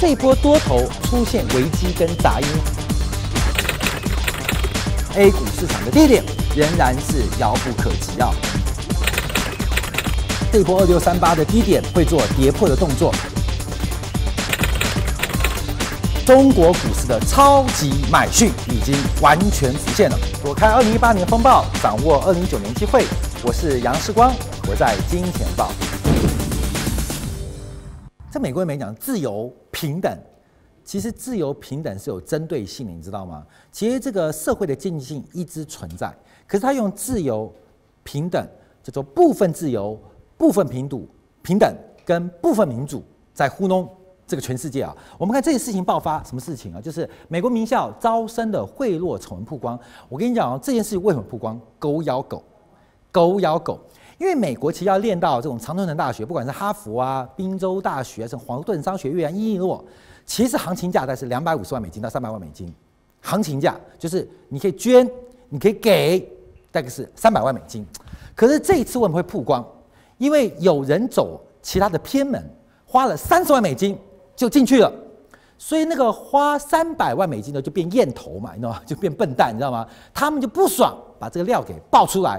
[0.00, 2.46] 这一波多头出现危机跟杂音
[5.14, 6.24] ，A 股市场的低点
[6.56, 8.30] 仍然是遥不可及啊！
[10.50, 13.14] 这波二六三八的低点会做跌破的动作，
[16.24, 20.18] 中国股市的超级买讯已经完全浮现了。
[20.42, 23.04] 躲开二零一八年风暴，掌握二零一九年机会。
[23.42, 24.32] 我是杨世光，
[24.66, 25.70] 我在金钱报。
[28.30, 30.16] 在美国人没讲自由平等，
[30.84, 33.44] 其实自由平等是有针对性的，你知道吗？
[33.72, 36.14] 其实这个社会的经济性一直存在，
[36.46, 37.52] 可是他用自由
[38.04, 38.46] 平等
[38.84, 39.98] 叫做部分自由、
[40.38, 41.04] 部分平等、
[41.42, 41.74] 平等
[42.04, 43.02] 跟部分民主，
[43.34, 43.88] 在糊弄
[44.28, 44.96] 这个全世界啊！
[45.18, 46.80] 我们看这件事情爆发什么事情啊？
[46.80, 49.76] 就是美国名校招生的贿赂丑闻曝光。
[50.08, 51.60] 我跟你讲啊，这件事为什么曝光？
[51.80, 52.44] 狗咬狗，
[53.10, 53.80] 狗咬狗。
[54.20, 59.82] 因为美国其实要练到这种常春藤大学，不管是哈佛啊、宾州大学，是华顿商学院、伊利诺，
[60.26, 62.70] 其实行情价大概是两百五十万美金到三百万美金。
[63.22, 65.10] 行情价就是你可以捐，
[65.48, 66.20] 你可以给，
[66.70, 67.86] 大概是三百万美金。
[68.34, 69.66] 可是这一次为什么会曝光？
[70.18, 72.44] 因为有人走其他的偏门，
[72.84, 73.98] 花了三十万美金
[74.36, 74.92] 就进去了，
[75.56, 78.82] 所以那个花三百万美金的就变燕头嘛，你知道吗？
[78.84, 79.86] 就变笨蛋，你知道吗？
[80.12, 82.38] 他们就不爽，把这个料给爆出来。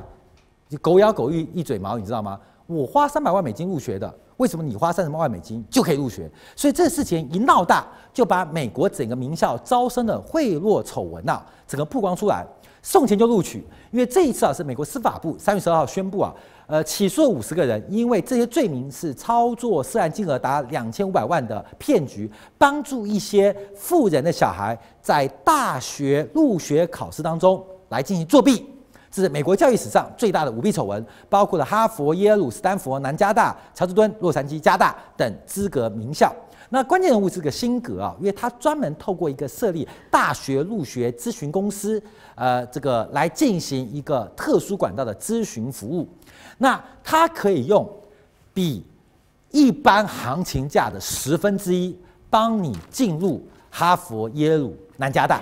[0.77, 2.39] 狗咬狗一一嘴毛，你知道吗？
[2.67, 6.31] 我花三百万美金入学的，为什么你花三十万美金就可以入学？
[6.55, 12.47] 所以这事情一闹大，就把美国整个名校招生的贿赂丑闻呐，整个曝光出来，
[12.81, 13.65] 送钱就录取。
[13.91, 16.33] 因为这一次啊，是美国司法部三月十二号宣布啊，
[16.67, 28.65] 呃，起诉五十个人，因为这些罪名是操作涉案金额达两千五百万的骗局，帮助一些富人的小孩在大学入学考试当中来进行作弊。
[29.11, 36.33] 是美国教育史上最大的舞弊丑闻，包括了哈佛、耶鲁、斯坦福、南加大、乔治敦、洛杉矶、加大等资格名校。
[36.69, 42.01] 那关键人物是个辛格啊，因为他专门透过一个设立大学入学咨询公司，
[42.35, 46.07] 呃，这个来进行一个特殊管道的咨询服务。
[46.59, 47.85] 那他可以用
[48.53, 48.85] 比
[49.49, 51.93] 一般行情价的十分之一，
[52.29, 55.41] 帮你进入哈佛、耶鲁、南加大。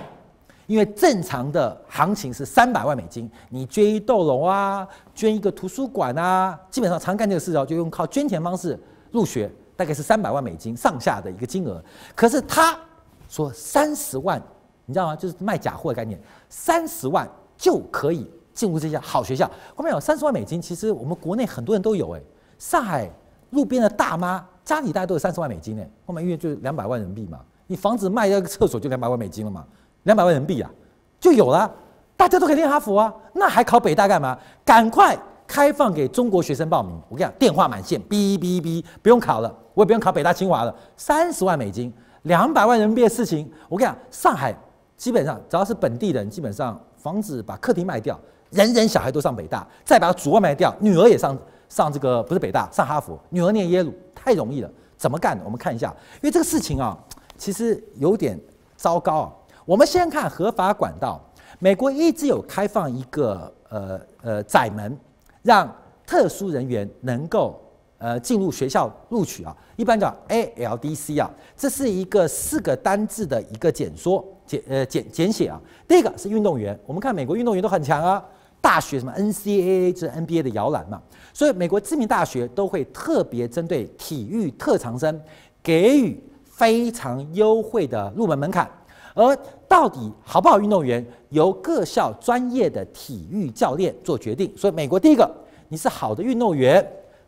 [0.70, 8.78] 因为正常的行情是三百万美金，你捐一栋楼啊，捐一个图书馆啊，基本上常干这个事哦，就用靠捐钱方式
[9.10, 11.82] 入学，大概是三百万美金上下的一个金额。
[12.14, 12.78] 可是他
[13.28, 14.40] 说三十万，
[14.86, 15.16] 你知道吗？
[15.16, 19.50] 就是卖假货的概念，三十万就可以进入这些好学校。
[19.74, 22.22] 后面有三十万美金，其实我们国内很多人都有哎，
[22.58, 23.10] 上海
[23.50, 29.66] 路边的大妈家里大概都有三十万美金哎，后面因为就是两百万人民币嘛，你房子卖一个厕所就两百万美金了嘛。
[30.04, 30.70] 两百万人民币啊，
[31.18, 31.70] 就有了，
[32.16, 34.38] 大家都可以念哈佛啊，那还考北大干嘛？
[34.64, 35.16] 赶快
[35.46, 36.92] 开放给中国学生报名！
[37.08, 40.74] 我跟你讲，电话满线，哔哔哔，不用考了，我也不用考北大清华了。
[40.96, 44.54] 三十万美金，两百万人民币的事情，我跟你讲，上海
[44.96, 48.18] 基本上只要是本地人，基本上房子把客厅卖掉，
[48.50, 51.36] 人人小孩都上北大，再把主外卖掉，女儿也上
[51.68, 55.44] 上这个不是北大，上哈佛，女儿念耶鲁，太容易了，怎么干的？
[55.44, 56.96] 我们看一下，因为这个事情啊，
[57.36, 58.38] 其实有点
[58.76, 59.32] 糟糕啊。
[59.70, 61.24] 我们先看合法管道，
[61.60, 64.98] 美国一直有开放一个呃呃窄门，
[65.42, 65.72] 让
[66.04, 67.62] 特殊人员能够
[67.98, 75.60] 呃进入学校录取啊，一般叫 ALDC 啊，这是一个四个单字的一个简缩简呃简简写啊。
[75.86, 78.20] 第一个是运动员，我们看美国运动员都很强啊，
[78.60, 81.00] 大学什么 NCAA 就是 NBA 的摇篮嘛，
[81.32, 85.22] 所以美国知名大学都会特别针对体育特长生
[85.62, 88.68] 给予非常优惠的入门门槛。
[89.14, 94.52] 而到底好不好运动员，由各校专业的体育教练做决定。
[94.56, 95.28] 所以，美国第一个，
[95.68, 96.86] 你是好的运动员，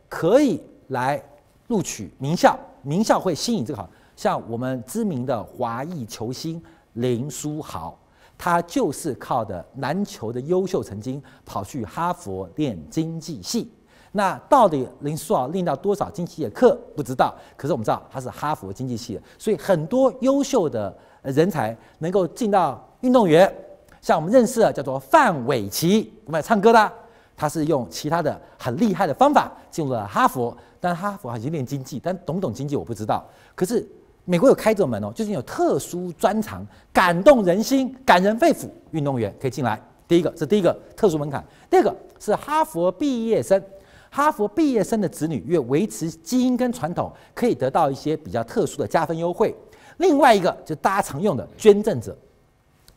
[0.09, 1.22] 可以来
[1.66, 3.88] 录取名校，名校会吸引这个好。
[4.15, 6.62] 像我们知名的华裔球星
[6.94, 7.99] 林书豪，
[8.38, 13.72] 他就是靠的篮球的优秀成绩跑去哈佛练经济系。
[14.12, 20.96] 那到底林书豪练到多少经济系的课不知道，可是我们知道他是哈佛经济系的，所以很多优秀的。
[21.23, 23.53] 人才能够进到运动员，
[24.01, 26.93] 像我们认识的叫做范玮琪，我们唱歌的，
[27.37, 33.25] 他是用其他的很厉害的方法进入了哈佛，但哈佛还是练经济，但懂不懂经济我不知道。
[33.55, 33.87] 可是
[34.25, 39.81] 美国有开这种门哦，就是有特殊专长、感动人心、感人肺腑，运动员可以进来。
[40.09, 43.63] 第一个是第一个特殊门槛，第二个是哈佛毕业生，
[44.11, 49.55] 哈佛毕业生的子女越维持基因跟传统，可以得到一些比较特殊的加分优惠。
[50.02, 52.14] 另外一个就大家常用的捐赠者，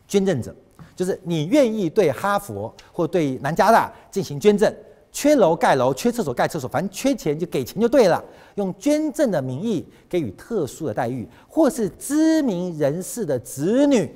[0.08, 0.54] 捐赠者
[0.96, 4.74] 就是你愿意对哈佛或对南加大进行捐赠，
[5.12, 8.24] 缺楼盖楼，缺厕所盖厕所，反正缺钱就给钱就对了。
[8.56, 14.10] 用捐赠的名义给予特殊的待遇，或是知名人士的子女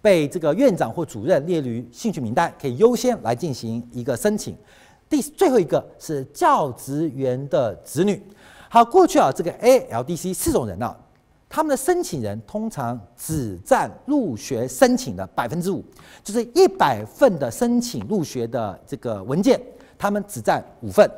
[0.00, 4.56] 被这个院长或主任列于兴趣名单，可以优先来进行一个申请。
[5.08, 8.22] 第最后一个是教职员的子女。
[8.68, 10.94] 好，过去啊，这个 ALDC 四种人啊，
[11.48, 15.82] 他们的申请人通常只占入学申请的百分之五，
[16.22, 19.60] 就是一百份的申请入学的这个文件，
[19.96, 21.08] 他们只占五份。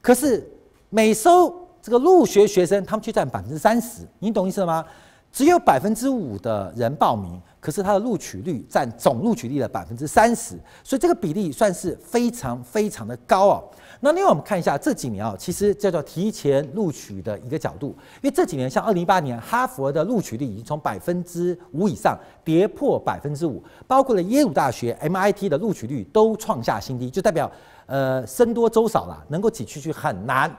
[0.00, 0.48] 可是
[0.90, 4.84] 每收这个入学学生，他们却占百分之三十，你懂意思了吗？
[5.32, 13.64] 只有百分之五的人报名，可是他的录取率占总录取率的百分之三十，所以这个比例算是非常非常的高哦。
[14.04, 22.14] 那另外我们看一下这几年啊，其实叫做提前录取的一个角度，因为这几年像二零一八年哈佛的录取率已经从百分之五以上
[22.44, 27.50] 跌破百分之五，包括了耶鲁大学、MIT 的录取率都创下新低，就代表
[27.86, 30.54] 呃僧多粥少了，能够挤进去很难。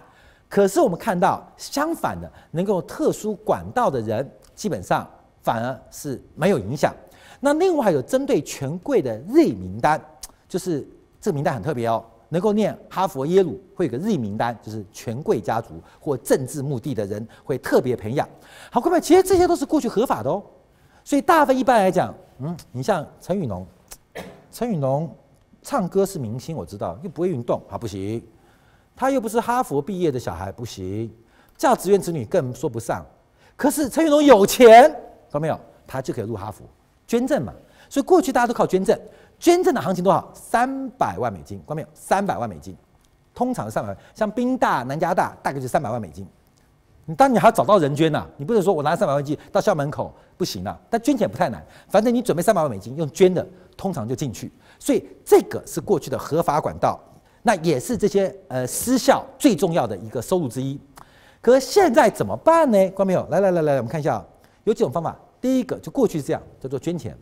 [0.50, 5.08] 可是我们看到相反的，能够特殊管道的人，基本上
[5.44, 6.92] 反而是没有影响。
[7.40, 10.04] 那另外还有针对权贵的 Z 名单，
[10.50, 10.88] 就是
[11.22, 12.04] 这个名单很特别哦，
[12.36, 18.28] 能够念哈佛、耶鲁会有个日名单，就是权贵家族或政治目的的人会特别培养。
[18.70, 20.44] 好，各位，其实这些都是过去合法的哦。
[21.02, 23.66] 所以大部分一般来讲，嗯，你像陈雨农，
[24.52, 25.10] 陈雨农
[25.62, 28.22] 唱歌是明星，我知道，又不会运动，啊，不行。
[28.98, 31.10] 他又不是哈佛毕业的小孩，不行。
[31.56, 33.06] 教职员子女更说不上。
[33.56, 35.58] 可是陈雨农有钱，看到没有？
[35.88, 36.66] 他就可以入哈佛，
[37.08, 37.54] 捐赠嘛。
[37.88, 39.00] 所以过去大家都靠捐赠，
[39.40, 40.32] 捐赠的行情多少？
[40.34, 41.88] 三百万美金，看到没有？
[41.94, 42.76] 三百万美金，
[43.34, 43.96] 通常是三百。
[44.14, 46.28] 像宾大、南加大，大概就三百万美金。
[47.06, 50.80] 你当你还要找到人捐呐、你不能说我拿三百万美金到校门口不行啊。
[50.90, 53.46] 但捐钱不太难，反正你准备三百万美金，用捐的，
[53.78, 54.52] 通常就进去。
[54.80, 57.00] 所以这个是过去的合法管道。
[57.44, 60.82] 那也是这些呃私校最重要的一个收入之一，
[61.42, 62.78] 可是现在怎么办呢？
[62.90, 64.26] 观众朋友，来来来来，我们看一下，
[64.64, 65.16] 有几种方法。
[65.40, 67.16] 第一个就过去是这样，叫做捐钱，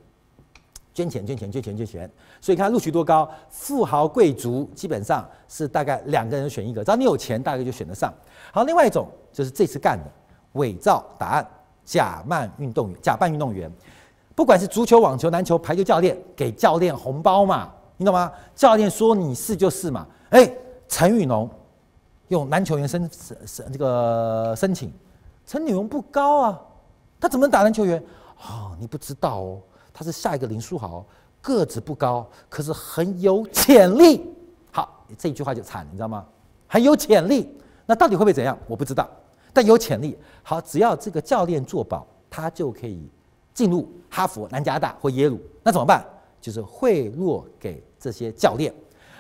[0.94, 2.12] 捐钱捐钱捐钱捐钱。
[2.40, 8.14] 所以看录取多高，富豪贵族基本上是大概两个人选一个，只要你有钱，大概就选得上。
[8.52, 10.06] 好，另外一种就是这次干的
[10.54, 11.48] 伪造答案，
[11.84, 13.72] 假扮运动员，假扮运动员，
[14.36, 17.72] 不管是足球、网球、篮球、排球教练，给教练红包嘛。
[17.98, 18.32] 你懂吗？
[18.56, 20.06] 教练说你是就是嘛。
[20.32, 20.52] 哎，
[20.88, 21.50] 陈雨农
[22.30, 24.92] 用篮球员申申申这个申请，
[25.46, 26.62] 陈雨农不高啊，
[27.20, 28.04] 他怎么打篮球员？
[28.48, 29.62] 哦，你不知道哦，
[29.94, 31.06] 他是下一个林书豪，
[31.42, 34.34] 个子不高，可是很有潜力。
[34.72, 36.26] 好，这一句话就惨，你知道吗？
[36.68, 37.56] 很有潜力，
[37.86, 38.58] 那到底会不会怎样？
[38.68, 39.08] 我不知道，
[39.54, 40.18] 但有潜力。
[40.42, 43.08] 好，只要这个教练做保，他就可以
[43.54, 45.40] 进入哈佛、南加大或耶鲁。
[45.62, 46.04] 那怎么办？
[46.42, 48.74] 就是贿赂给这些教练。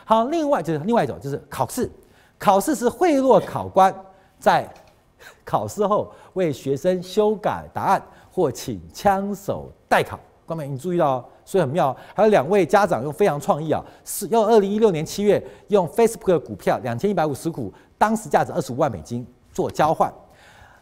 [0.03, 1.89] 好，另外就是另外一种，就是考试。
[2.37, 3.95] 考试是贿赂考官
[4.37, 4.67] 在
[5.45, 10.19] 考试后为学生修改答案或请枪手代考。
[10.55, 11.95] 你注意到，所以很妙。
[12.13, 20.13] 还有两位家长用非常创意啊，是用二零一六年七月用 Facebook 的股票两千一百五十股，当时价值二十五万美金做交换。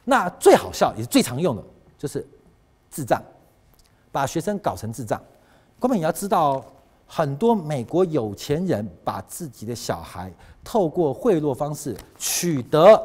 [0.03, 1.63] 那最好笑也是最常用的，
[1.97, 2.27] 就是
[2.89, 3.21] 智障，
[4.12, 5.21] 把学生搞成智障。
[5.79, 6.63] 根本你要知道，
[7.06, 10.31] 很多美国有钱人把自己的小孩
[10.63, 13.01] 透过贿赂方式取得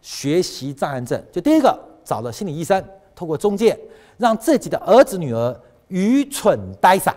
[0.00, 1.22] 学习障碍症。
[1.30, 2.82] 就第一个，找了心理医生，
[3.14, 3.78] 透过中介
[4.16, 7.14] 让自己的儿子女儿愚蠢呆傻，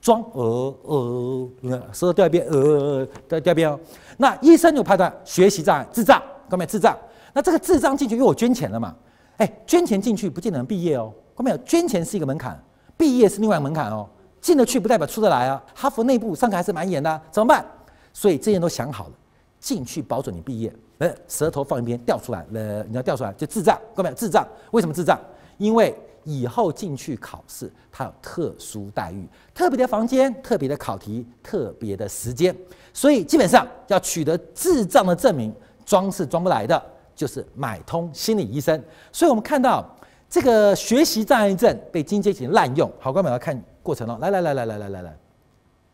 [0.00, 3.78] 装呃呃，你看舌头掉一边，呃掉掉一边哦。
[4.16, 6.96] 那医生就判断学习障碍，智障，各位智障。
[7.32, 8.94] 那这个智障进去，因为我捐钱了嘛，
[9.36, 11.12] 哎，捐钱进去不见得能毕业哦。
[11.34, 12.60] 各位，捐钱是一个门槛。
[12.96, 14.06] 毕业是另外一个门槛哦，
[14.42, 15.62] 进得去不代表出得来啊。
[15.74, 17.64] 哈佛内部上课还是蛮严的，怎么办？
[18.12, 19.12] 所以这些都想好了，
[19.58, 20.70] 进去保准你毕业。
[20.98, 24.46] 呃，舌头放一边掉出来，呃，你要掉出来就智障，各位，智障。
[24.72, 25.18] 为什么智障？
[25.56, 32.56] 因为以后进去考试，它有特殊待遇，特别的房间，特别的考题，特别的时间。
[32.92, 36.82] 所以基本上要取得智障的证明，装是装不来的，
[37.14, 38.82] 就是买通心理医生。
[39.12, 39.84] 所以我们看到。
[40.32, 44.16] 这个学习障碍症被精英阶级滥用，好，观众们要看过程哦。
[44.20, 45.18] 来来来来来来来来，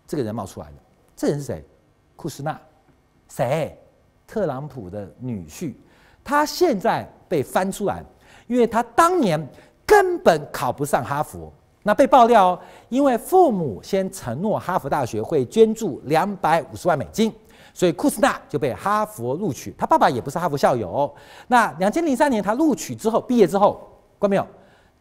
[0.07, 0.73] 这个人冒出来的，
[1.17, 1.65] 这人是谁？
[2.17, 2.61] 库斯纳，
[3.31, 3.75] 谁？
[4.27, 5.73] 特朗普的女婿。
[6.23, 8.05] 他现在被翻出来，
[8.47, 9.43] 因为他当年
[9.87, 11.53] 根本考不上哈佛，
[11.85, 17.33] 那被爆料哦，因为父母先承诺哈佛大学会捐助两百五十万美金，
[17.73, 19.75] 所以库斯纳就被哈佛录取。
[19.79, 21.15] 他爸爸也不是哈佛校友。
[21.47, 23.81] 那两千零三年他录取之后，毕业之后。
[24.19, 24.47] 关没有？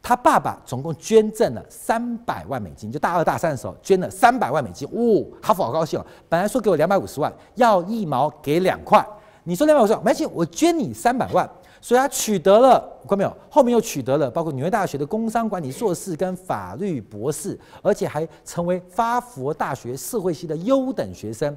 [0.04, 4.86] 他爸爸总共捐赠了三百万美金，就大二大三的时候捐了三百万美金。
[4.90, 9.04] 哦，哈佛好高兴哦，本来说给我两百五十万，要一毛给两块。
[9.46, 11.50] 你说两百五十万，没关系，我捐你三百万。
[11.86, 13.38] 所以他取得了，看到没有？
[13.48, 21.56] 后面又取得了包括纽约大学的工商管理硕士跟法律博士，而且还成为哈佛大学社会系的优等学生。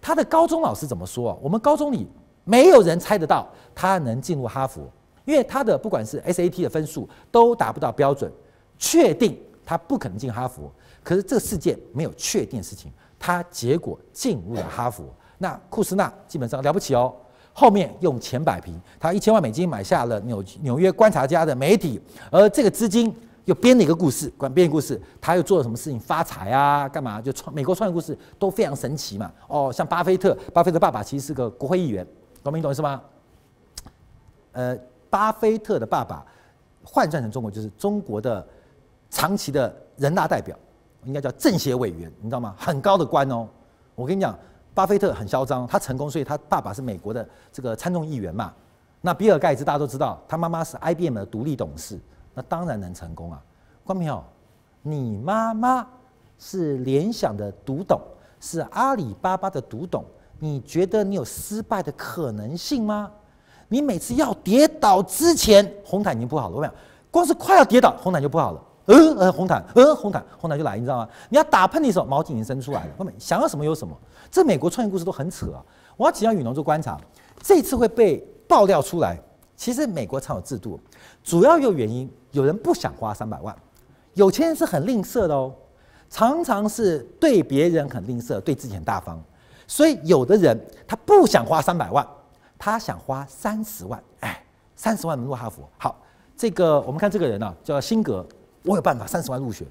[0.00, 1.36] 他的高中老师怎么说啊？
[1.42, 2.06] 我们高中里
[2.44, 4.88] 没有人猜得到他能进入哈佛，
[5.24, 8.30] 因为他的不管是 SAT 的分数都达不到标准，
[8.78, 10.70] 确定他不可能进哈佛。
[11.02, 15.12] 可是这个世界没有确定的事情，他结果进入了哈佛。
[15.36, 17.12] 那库斯纳基本上了不起哦。
[17.56, 26.88] 后面用钱摆平，他一千万美金买下了纽纽约观察家的媒体，而这个资金又编了一个故事，管编故事，他又做了什么事情发财啊？
[26.88, 27.20] 干嘛？
[27.20, 29.30] 就创美国创业故事都非常神奇嘛。
[29.46, 32.04] 哦，像巴菲特，巴菲特爸爸其实是个国会议员，
[32.42, 33.00] 懂没懂意思吗？
[34.50, 34.76] 呃，
[35.08, 36.26] 巴菲特的爸爸
[36.82, 38.44] 换算成中国就是中国的
[39.10, 40.58] 长期的人大代表，
[41.04, 42.56] 应该叫政协委员，你知道吗？
[42.58, 43.46] 很高的官哦。
[43.94, 44.36] 我跟你讲。
[44.74, 48.52] 巴菲特很嚣张，他成功，所以他爸爸是美国的这个参众议员嘛。
[49.00, 51.98] 那比尔盖茨大家都知道，他妈妈是 IBM 的独立董事，
[52.34, 53.40] 那当然能成功啊。
[53.84, 54.22] 关没有？
[54.82, 55.86] 你妈妈
[56.38, 58.00] 是联想的独董，
[58.40, 60.04] 是阿里巴巴的独董，
[60.38, 63.10] 你觉得你有失败的可能性吗？
[63.68, 66.72] 你每次要跌倒之前，红毯已经铺好了，没有？
[67.10, 68.60] 光是快要跌倒，红毯就铺好了。
[68.86, 71.08] 呃呃，红毯，呃红毯，红毯就来，你知道吗？
[71.30, 72.90] 你要打喷嚏的时候，毛巾已经伸出来了。
[72.98, 73.96] 后面想要什么有什么。
[74.34, 75.62] 这美国创业故事都很扯啊！
[75.96, 77.00] 我要请教雨农做观察，
[77.40, 78.16] 这次会被
[78.48, 79.16] 爆料出来。
[79.54, 80.80] 其实美国常有制度，
[81.22, 83.54] 主要有原因，有人不想花三百万，
[84.14, 85.54] 有钱人是很吝啬的哦，
[86.10, 89.22] 常常是对别人很吝啬，对自己很大方。
[89.68, 92.04] 所以有的人他不想花三百万，
[92.58, 95.62] 他想花三十万，哎，三十万能入哈佛。
[95.78, 96.02] 好，
[96.36, 98.26] 这个我们看这个人啊，叫辛格，
[98.64, 99.64] 我有办法，三十万入学，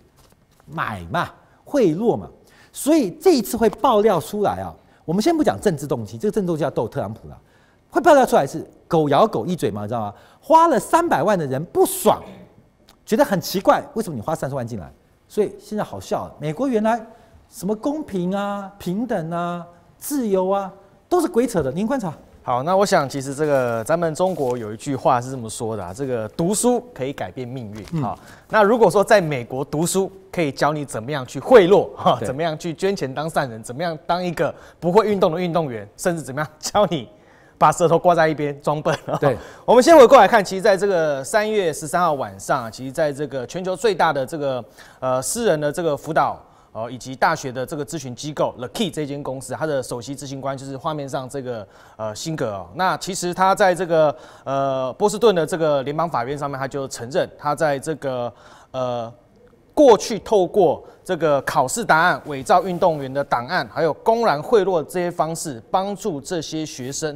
[0.65, 1.29] 买嘛，
[1.65, 2.29] 贿赂嘛。
[2.73, 4.73] 所以这一次会爆料出来啊，
[5.05, 7.39] 我们先不讲政治动机，这个政治动机要斗特朗普了。
[7.89, 10.13] 会爆料出来是狗咬狗一嘴嘛，你知道吗？
[10.41, 12.21] 花了三百万的人不爽，
[13.05, 14.91] 觉得很奇怪，为什么你花三十万进来？
[15.27, 16.99] 所以现在好笑了，美国原来
[17.47, 19.63] 什么公平啊、平等啊、
[19.97, 20.73] 自由啊，
[21.07, 21.71] 都是鬼扯的。
[21.71, 22.11] 您观察。
[22.45, 28.01] 好，那我想其实这个咱们中国有一句话是这么说的啊，这个读书可以改变命运。
[28.01, 28.19] 好，
[28.49, 37.07] 那如果说在美国读书可以教你怎么样去贿赂哈，怎么样去捐钱当善人，怎么样当一个不会运动的运动员，甚至怎么样 教你
[37.57, 38.93] 把舌头挂在一边装笨。
[39.21, 44.61] 对，我们先回过来看，其实在这个三月十三号晚上，其实在这个全球最大的这个
[44.99, 46.37] 呃私人的这个辅导。
[46.73, 51.65] 哦，以及大学的这个咨询机构 The Key 这间公司，它的首席执行官就是画面上这个
[51.95, 52.67] 呃辛格哦。
[52.73, 58.33] 那其实他在这个呃波士顿的这个联邦法院上面，他就承认他在这个
[58.71, 59.13] 呃
[59.75, 67.15] 过去透过这个考试答案、伪造运动员的档案，还有公然贿赂这些方式，帮助这些学生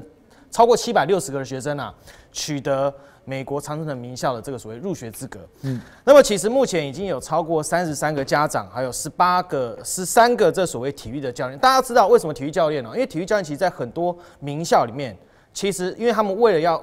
[0.51, 1.94] 超过七百六十个的学生啊
[2.32, 2.94] 取得。
[3.30, 11.60] 美国常春藤名校的这个所谓入学资格，嗯，那么其实目前已经有超过三十三个家长，还有十八个、十三个这所谓体育的教练。
[11.60, 12.89] 大家知道为什么体育教练呢？
[12.94, 15.13] 因为体育教练其实，在很多名校里面，
[15.54, 16.82] 其实因为他们为了要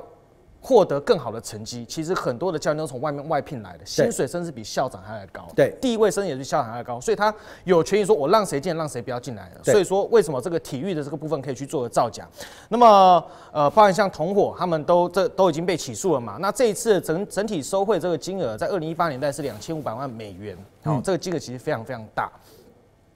[0.66, 7.32] 获得更好的成绩，其实很多的教练都从外面外聘来的，薪水甚至比校长还要高，对，地位甚至也比校长还要高，所以他
[7.64, 9.70] 有权益说，我让谁进，让谁不要进来的。
[9.70, 12.26] 所以说，为什么这个体育的这个部分可以去做个造假？
[12.70, 16.38] 那么，呃，包含像同伙，他们都这都已经被起诉了嘛？
[16.40, 22.32] 那这一次整整体收贿这个金额，在二零一八年代是两千五百万美元，好，这个金额其实非常非常大。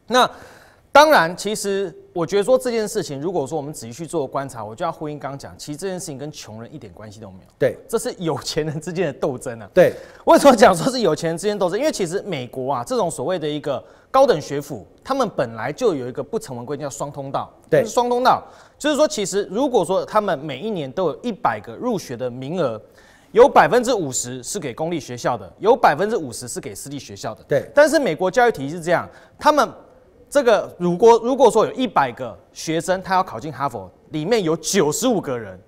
[0.07, 0.31] 那
[0.99, 7.50] 当然，其实我觉得说这件事情，如果说我们仔细去做观察，我就要呼应刚刚讲，其实这件事情跟穷人一点关系都没有。
[7.57, 9.71] 对，这是有钱人之间的斗争啊。
[9.73, 11.78] 对，为什么讲说是有钱人之间斗争？
[11.78, 17.49] 因为其实美国啊，这种所谓的一个高等学府，他们本来就有一个不成文规定叫双通道。
[17.71, 18.43] 对，就是双通道，
[18.76, 22.83] 就是说其实如果说他们每一年都有一百个入学的名额，
[23.31, 27.45] 有百分之五十是给公立学校的，有百分之五十是给私立学校的。
[27.47, 29.73] 对，但是美国教育体系是这样，他们。
[30.30, 35.58] 这个如果如果说有一百个学生他要考进哈佛，里面有九十五个人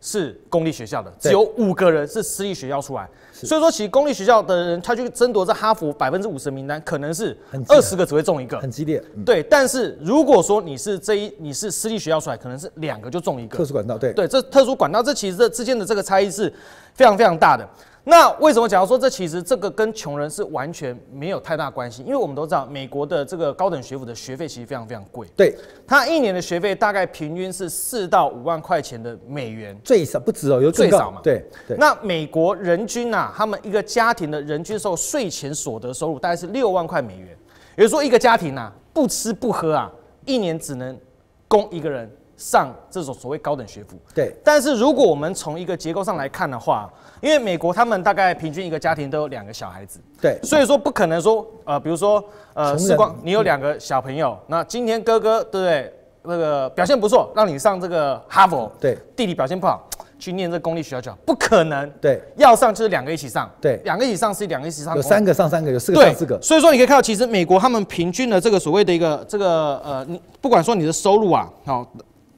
[0.00, 7.36] 是公立学校的，只有五个人是私立学校出来，所以说其实公立学校的人他去争夺这哈佛百分之五十的名单，可能是
[7.68, 9.00] 二十个只会中一个，很激烈。
[9.24, 13.56] 对，但是如果说你是这一你是私立学校出来，可能是两个就中一个。
[13.56, 14.12] 特殊管道，对。
[14.12, 16.52] 对，这特殊管道这其实这之间的这个差异是
[16.94, 17.68] 非常非常大的。
[18.04, 22.02] 那为什么讲到说这其实这个跟穷人是完全没有太大关系？
[22.02, 25.28] 因为我们都知道，美国的这个高等学府的学费其实非常非常贵。
[25.36, 25.56] 对，
[25.86, 31.20] 他一年的学费大概平均是四到五万块钱的美元，最少不止哦，有最少嘛。
[31.22, 31.76] 对对。
[31.76, 37.28] 那美国人均啊，他们一个家庭的人均收税前所得收入大概是六万块美元，
[37.76, 39.88] 也就是说一个家庭啊，不吃不喝啊，
[40.26, 40.98] 一年只能
[41.46, 43.96] 供一个人上这种所谓高等学府。
[44.12, 44.34] 对。
[44.42, 46.92] 但是如果我们从一个结构上来看的话，
[47.22, 55.94] 因为美国他们大概平均一个家庭都有两个小孩子，对，所以说不可能说呃，比如说呃，时光你有两个小朋友，嗯、那今天哥哥对不对？
[56.24, 59.88] 那个表现不错，让你上这个哈佛，对，弟弟表现不好，
[60.20, 71.84] 去念这公立学校就好，不可能，对，要上就是两个一起上，对，两个一起上是两个一起上，有三个上三个，有四个上四个，所以说你可以看到，其实美国他们平均的这个所谓的一个这个呃，你不管说你的收入啊，好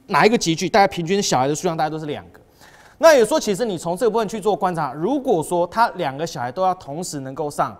[0.07, 2.39] 哪一个级距，大家平均小孩的数量大概都是两个。
[2.97, 7.75] 那也说，其实你从这个部分去做观察，如果说他两个小孩都要同时能够上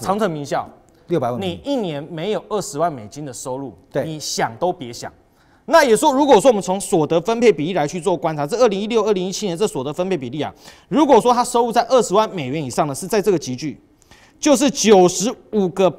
[0.00, 0.68] 长城名校，
[1.06, 5.12] 六百万，你一年没有二十万美金的收入，对，你想都别想。
[5.66, 10.52] 那也说，如果说我们从所得分配比例来去做观察，这二零一六、二零一七年这所得分配比例啊，
[10.88, 13.80] 如果说他收入在二十万美元以上的，是在这个集聚，
[14.38, 15.90] 就是九十五个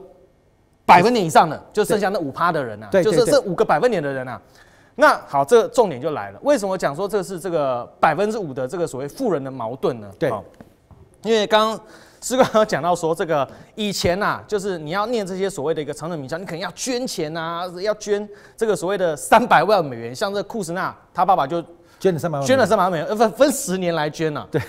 [0.85, 4.39] 百分点以上的，就剩下那五趴的人啊，就是这五个百分点的人啊。
[4.95, 6.39] 那好，这个重点就来了。
[6.43, 10.09] 为什么讲说这是这个百分之五的这个所谓富人的矛盾呢？
[10.17, 10.31] 对，
[11.23, 11.79] 因为刚刚
[12.21, 20.15] 士官有讲到说，这个以前呐、啊，就是你要念这些所谓的一个长藤名校，你肯定要捐钱啊，要捐这个所谓的三百万美元。
[20.15, 21.63] 像这库斯纳，他爸爸就。
[22.05, 24.61] 捐了三百万，捐了三百万美元，呃，分分十年来捐了，对，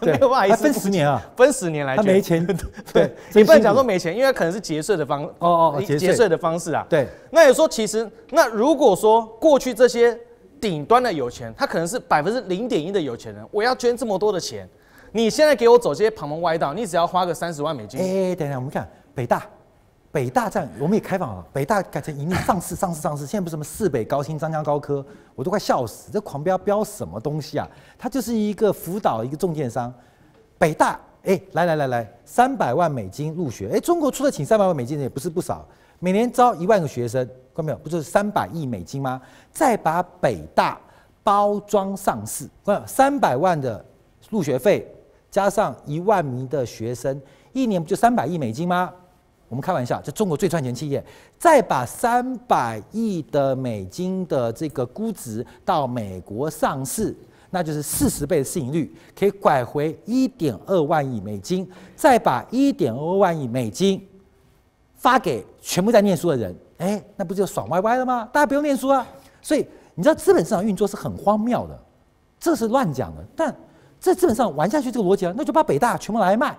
[0.00, 2.46] 对，不好意思，分十年啊，分十年来捐，他没钱，
[2.94, 6.30] 对，你不能讲说没钱，因为可能是节税的方，哦哦，节税。
[6.30, 10.16] 的方式啊，对，那也说其实，那如果说过去这些
[10.60, 14.68] 顶端的有钱，他可能是百分之零点一的有钱人，我要捐这么多的钱，
[15.10, 19.42] 你现在给我走这些旁门歪道，你只要花个三十万美金，哎，等一下，我们看北大。
[20.12, 23.26] 北大站我们也开放了，北大改成盈利上市，上市，上市。
[23.26, 25.04] 现在不是什么市北高新、张江高科，
[25.36, 26.10] 我都快笑死。
[26.10, 27.68] 这狂飙飙什么东西啊？
[27.96, 29.92] 它就是一个辅导一个中建商。
[30.58, 35.64] 北大，哎、来来来来，三百万美金入学，哎、中国出得起三百万美金的也不是不少。
[36.00, 37.24] 每年招一万个学生，
[37.54, 37.78] 看到没有？
[37.78, 39.20] 不就是三百亿美金吗？
[39.52, 40.80] 再把北大
[41.22, 43.84] 包装上市，看三百万的
[44.28, 44.92] 入学费
[45.30, 47.20] 加上一万名的学生，
[47.52, 48.92] 一年不就三百亿美金吗？
[49.50, 51.04] 我们开玩笑，这中国最赚钱企业，
[51.36, 57.12] 再把三百亿的美金的这个估值到美国上市，
[57.50, 64.00] 那就是四十倍的市盈率，可以拐回一点二万亿美金，再把一点二万亿美金
[64.94, 68.28] 发给全部在念书的人，哎，那不就爽歪歪了吗？
[68.32, 69.04] 大家不用念书啊！
[69.42, 71.76] 所以你知道资本市场运作是很荒谬的，
[72.38, 73.24] 这是乱讲的。
[73.34, 73.52] 但
[74.00, 76.56] 这资本上玩下去这个逻辑啊，那就把北大全部拿来卖。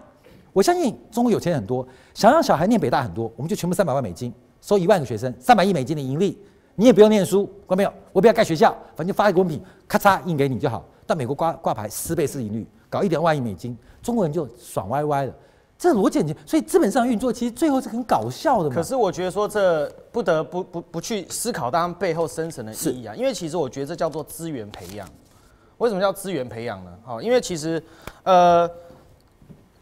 [0.54, 6.38] 我相信中国有钱人很多，想让小孩念北大很多，我们就全部三百万美金收一万个学生，三百亿美金的盈利，
[6.76, 7.94] 你也不用念书，看到没有？
[8.12, 10.84] 我不要盖学校，反正就发一个文凭，咔嚓印给你就好。
[11.08, 15.34] 到美国挂挂牌十倍市盈率，搞一点万亿美金，中国人就爽歪歪了。
[15.78, 18.76] 这逻辑，所以资本上运作其实最后是很搞笑的嘛。
[18.76, 25.08] 可是我觉得说这不得不不不去思考他们背后深层的意义啊，因为其实我觉得这叫做资源培养。
[25.78, 26.92] 为什么叫资源培养呢？
[27.04, 27.82] 好，因为其实
[28.24, 28.70] 呃。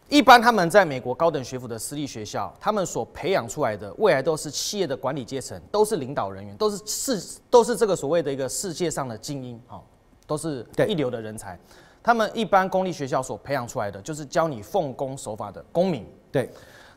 [0.10, 9.80] 一般他们在美国高等学府的私立学校，他们所培养出来的未来都是企业的管理阶层，都是领导人员，都是世都是这个所谓的一个世界上的精英，啊，
[10.26, 11.58] 都是一流的人才。
[12.02, 16.06] 他们一般公立学校所培养出来的，就是教你奉公守法的公民。
[16.32, 16.50] 对。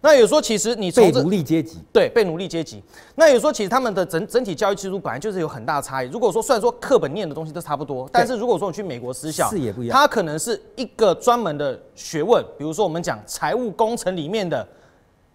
[0.05, 2.83] 那有说，其实你从被奴隶阶级，对，被奴隶阶级。
[3.15, 6.09] 那有说，其实他们的整整体教育制度本来就是有很大的差异。
[6.09, 12.45] 如果说虽然说课本念的东西都差不多，但是如果说你去美国私校，视野不一样，它可能是一个专门的学问。
[12.59, 14.67] 比如说我们讲财务工程里面的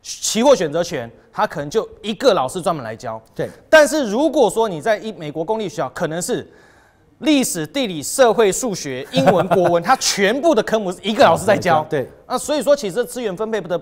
[0.03, 3.21] 期货选择权，它可能就一个老师专门来教。
[3.33, 3.49] 对。
[3.69, 6.45] 但是如果说你在一美国公立学校，可能是
[7.19, 11.85] 历史、地理、社会、数学、英文、国文，它全部的科目是一个老师在教。
[11.89, 12.05] 对。
[12.27, 13.81] 那所以说，其实资源分配不得。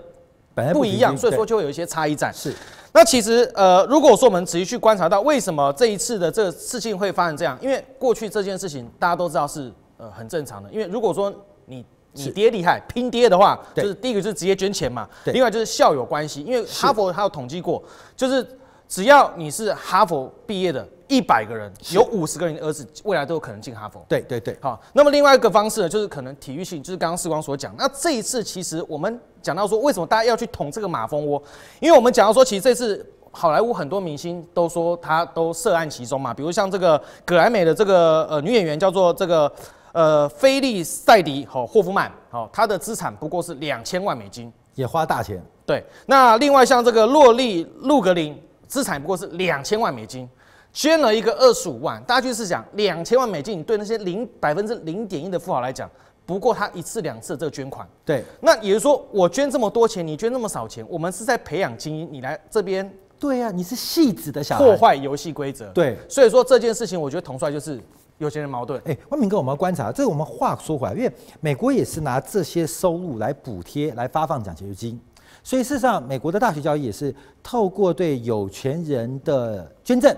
[0.55, 2.31] 本来不，不一样，所以说就会有一些差异在。
[2.33, 2.51] 是，
[2.93, 7.55] 那其实呃，如果说我们仔细去观察到，为什么这一次的这个事情会发生这样？
[7.61, 10.69] 因为过去这件事情大家都知道是呃很正常的。
[10.71, 11.31] 因为如果说
[11.65, 16.41] 你你爹厉害拼爹的话，就是第一个就是直接捐钱嘛，另外就是校友关系。
[16.41, 17.83] 因为哈佛他有统计过，
[18.15, 18.47] 就是
[18.87, 20.87] 只要你是哈佛毕业的。
[21.07, 24.03] 一百个人，有五十个人的儿子未来都有可能进哈佛。
[24.07, 24.81] 对对对，好。
[24.93, 27.73] 那么另外一个方式呢，就是可能体育性，就是刚刚世光所讲。
[27.77, 31.41] 那这一次其实我们讲到说，为什么大家要去捅这个马蜂窝？
[31.79, 39.51] 因为我们讲到说，其实这次好莱坞很多明星都说他都涉案其中嘛，比如像这个葛莱美的这个呃女演员叫做这个
[39.91, 45.41] 呃，菲利赛迪和霍夫曼，好，她的资产不过是两千万美金，也花大钱。
[45.65, 48.37] 对，那另外像这个洛丽路格林，
[48.67, 50.29] 资产不过是两千万美金，
[50.75, 52.03] 捐了一个二十五万。
[52.03, 55.89] 大家就是想，两千万美金，你对那些零百分之零点一的富豪来讲，
[56.25, 57.87] 不过他一次两次的这个捐款。
[58.03, 62.93] 对，那也就是说，我捐这么多钱，你捐那么少钱，我们是在培养精英，你来这边。
[63.17, 65.65] 对呀、啊，你是戏子的小孩，破坏游戏规则。
[65.69, 67.79] 对，所以说这件事情，我觉得统帅就是
[68.17, 68.79] 有钱人矛盾。
[68.83, 74.99] 哎，万明哥，我们要观察，这个我们话说回来，因为美国也是拿这些收入来补贴、来发放奖学金，
[75.41, 80.13] 所以事实上，美国的大学教育也是透过对有钱人的捐赠，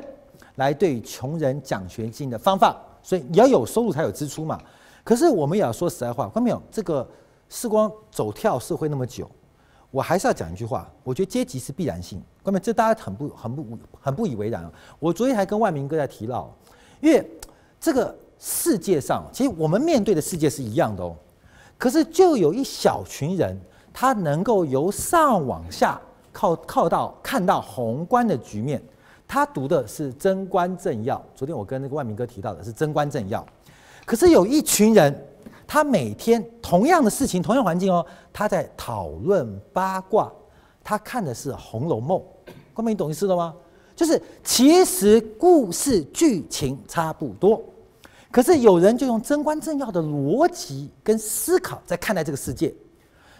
[0.57, 2.77] 来对穷人奖学金的方法。
[3.01, 4.59] 所以你要有收入才有支出嘛。
[5.03, 6.61] 可是我们也要说实在话，看没有？
[6.69, 7.07] 这个
[7.47, 9.25] 时光走跳社会那么久。
[9.89, 14.71] 我还是要讲一句话，我觉得阶级是必然性，关键这大家很不很不很不以为然啊。
[14.99, 16.53] 我昨天还跟万明哥在提到，
[16.99, 17.25] 因为
[17.79, 21.15] 这个世界上，其实我们面对的世界是一样的哦。
[21.77, 23.57] 可是就有一小群人，
[23.93, 25.99] 他能够由上往下
[26.33, 28.83] 靠靠到看到宏观的局面。
[29.27, 33.45] 他读的是贞观政要，昨天我跟那个万明哥提到的是贞观政要。
[34.05, 35.13] 可是有一群人。
[35.69, 40.31] 他每天同样的事情，同样环境哦，他在讨论八卦，
[40.81, 42.17] 他看的是《红楼梦》，
[42.73, 43.53] 光明，你懂意思了吗？
[43.93, 47.61] 就是其实故事剧情差不多，
[48.31, 52.73] 可是有人就用贞观政要的逻辑跟思考在看待这个世界。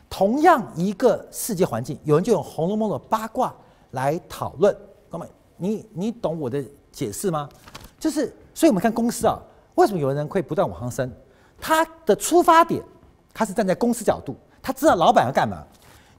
[0.10, 3.56] 同样一个世界环境，有人就用《红楼梦》的八卦
[3.91, 4.76] 来讨论。
[5.57, 7.49] 你你懂我的解释吗？
[7.99, 9.37] 就是，所以我们看公司啊，
[9.75, 11.11] 为什么有的人会不断往上升？
[11.59, 12.83] 他的出发点，
[13.33, 15.63] 他是站在公司角度，他知道老板要干嘛。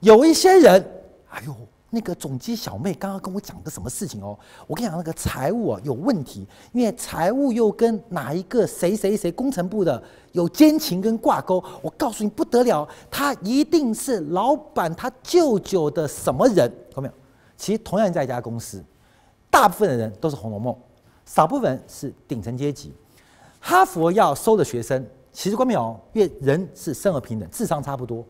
[0.01, 0.85] 有一些人，
[1.31, 1.55] 哎呦，
[1.91, 4.39] 那个总机小妹刚刚跟我讲个什么事情哦？
[4.67, 11.63] 我跟你讲，那个财务啊有问题，因为财务又跟哪一个谁谁谁工程部的有奸情跟挂钩。
[11.81, 16.69] 我告诉你不得了，他一定是老板他舅舅的什么人？
[16.93, 17.15] 看到没有？
[17.57, 18.85] 其实同样在一家公司，
[19.51, 20.75] 大部分的人都是《红楼梦》，
[21.25, 22.93] 少部分是顶层阶级。
[23.61, 25.05] 哈佛要收的学生。
[25.31, 28.25] 其实关没有，因为人是生而平等，智商差不多，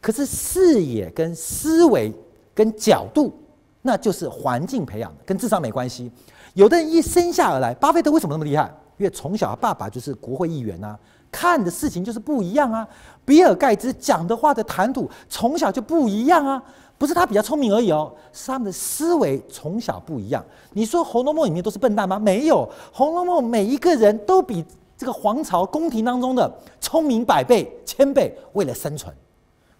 [0.00, 2.10] 可是视野跟思维
[2.54, 3.34] 跟角度，
[3.82, 6.10] 那就是环境培养的，跟智商没关系。
[6.54, 8.72] 有的人一生下而来，巴菲特为什么那么厉害？
[8.96, 10.98] 因为从小爸爸就是国会议员啊，
[11.30, 12.86] 看的事情就是不一样啊。
[13.26, 16.62] 比尔盖茨讲的话的谈吐从小就不一样啊，
[16.96, 20.44] 不是他比较聪明而已哦，是他们的思维从小不一样。
[20.72, 22.18] 你说《红楼梦》里面都是笨蛋吗？
[22.18, 24.64] 没有，《红楼梦》每一个人都比。
[24.96, 29.12] 这个皇朝宫廷当中的聪明百倍、千倍，为了生存。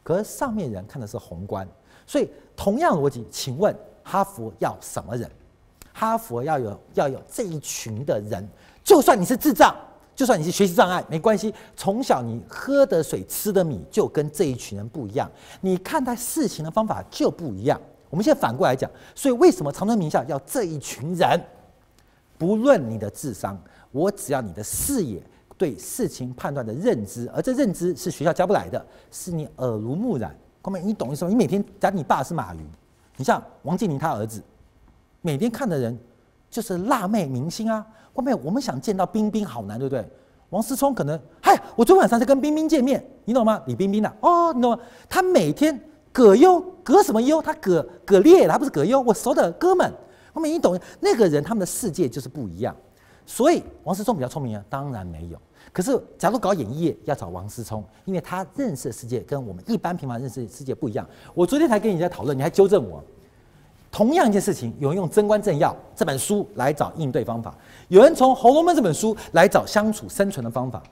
[0.03, 1.66] 可是上面人看的是宏观，
[2.05, 5.31] 所以同样逻辑，请问哈佛要什么人？
[5.92, 8.46] 哈佛要有要有这一群的人，
[8.83, 9.74] 就算你是智障，
[10.14, 11.53] 就算你是学习障碍，没关系。
[11.77, 17.81] 从小你喝的水、吃的米就跟这一群人不一样，你看待事情的方法就不一样。
[18.11, 21.40] 我们现在反过来讲，所以为什么长春名校要这一群人？
[22.38, 23.61] 不论你的智商。
[23.90, 25.22] 我只要你的视野
[25.57, 30.37] 对事情判断的认知，而这认知是学校教不来的，是你耳濡目染。
[30.61, 31.31] 后面你懂意思吗？
[31.31, 32.61] 你每天，假如你爸是马云，
[33.16, 34.42] 你像王健林他儿子，
[35.20, 35.96] 每天看的人
[36.50, 37.87] 就是辣妹明星啊。
[38.14, 40.09] 后面我们想见到冰冰好难，对不对？
[40.50, 43.61] 王思聪可能，嗨，我昨晚上在跟冰冰见面，你懂吗？
[43.66, 44.79] 李冰冰的、啊、哦，你懂吗？
[45.09, 45.79] 他每天
[46.12, 47.42] 葛优，葛什么优？
[47.42, 49.92] 他葛葛烈，他不是葛优，我熟的哥们。
[50.33, 52.74] 后面你懂，那个人他们的世界就是不一样。
[53.27, 54.64] 所以王思聪比较聪明啊？
[54.68, 55.38] 当然没有。
[55.72, 61.05] 可是，假如搞演艺业要找王思聪，因为他认识的世界跟我们一般平凡认识的世界不一样。
[61.35, 63.03] 我昨天才跟你在讨论，你还纠正我。
[63.94, 70.83] 同样一件事情，有人用《贞观政要》这本书来找应对方法，有人从《红楼梦》这本书来找相处生存的方法。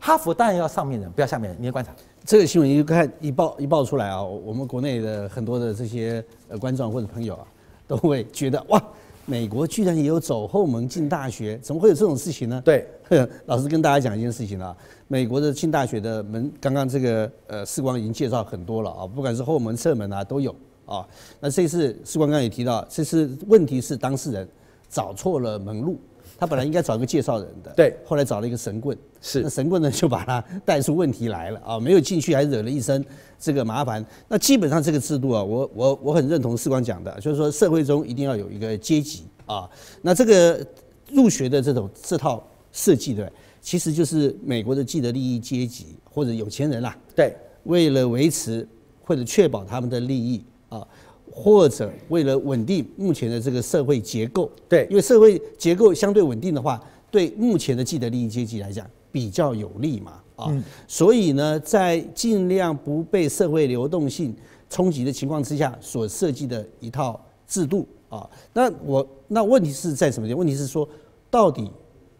[0.00, 1.56] 哈佛当然要上面人，不要下面人。
[1.60, 1.92] 你也观察
[2.24, 7.46] 这个新闻一看一报一报出来啊，我们国内的很多的这些呃观众或者朋友啊，
[7.86, 8.82] 都会觉得哇。
[9.24, 12.62] 美国居然也有走后门进大学，怎么会有这种事情呢？
[12.64, 12.88] 对，
[13.44, 14.74] 老师跟大家讲一件事情啊，
[15.06, 20.52] 美国的进大学的门，刚刚这个呃世光已经介绍很多了啊，不管是后门侧门啊都有
[20.88, 21.06] 啊。
[21.40, 24.48] 那这次世光刚刚也提到，这次问题是当事人
[24.88, 26.00] 找错了门路。
[26.40, 33.04] 他本来应该找一个介绍人的，对，后来找了一个神棍，是，那神棍呢就把他带出问题来了啊，没有进去还惹了一身
[33.40, 34.04] 这个麻烦。
[34.28, 39.68] 那基本上这个制度啊，我我我很认同世官讲的，就是说社会中一定要有一个阶级啊。
[40.00, 40.64] 那这个
[41.10, 43.28] 入学的这种这套设计对，
[43.60, 48.64] 其实就是美国的既得利益阶级或者有钱人啦，对，为了维持
[49.02, 50.86] 或者确保他们的利益啊。
[51.30, 64.34] 或者为了稳定目前的这个社会结构，对，因为社会结构相对稳定的话，对目前的既得利益阶级来讲，比较有利嘛，啊，所以呢，在尽量不被社会流动性
[64.70, 70.34] 冲击的情况之下，所设计的一套制度啊，那我那问题是在什么？
[70.34, 70.88] 问题是说，
[71.30, 71.70] 到底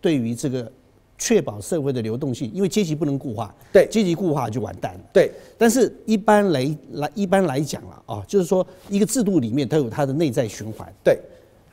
[0.03, 0.71] 对于这个
[1.19, 5.31] 确保社会的流动性，因为阶级不能固化，对，阶级固化就完蛋了，对。
[5.59, 11.19] 但是一般来来一般来讲了啊，就是说一个制度里面它有它的内在循环，对，